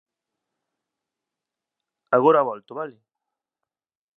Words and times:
Agora 2.17 2.45
volvo, 2.49 2.71
vale? 2.79 2.97